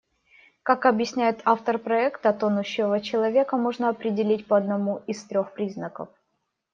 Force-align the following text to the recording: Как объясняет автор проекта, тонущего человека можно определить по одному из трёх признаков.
Как 0.63 0.87
объясняет 0.87 1.43
автор 1.45 1.77
проекта, 1.77 2.33
тонущего 2.33 2.99
человека 3.01 3.55
можно 3.55 3.87
определить 3.89 4.47
по 4.47 4.57
одному 4.57 5.03
из 5.05 5.23
трёх 5.25 5.53
признаков. 5.53 6.09